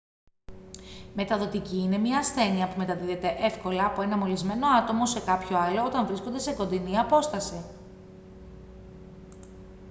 [1.15, 6.05] μεταδοτική είναι μια ασθένεια που μεταδίδεται εύκολα από ένα μολυσμένο άτομο σε κάποιο άλλο όταν
[6.07, 7.63] βρίσκονται σε κοντινή απόσταση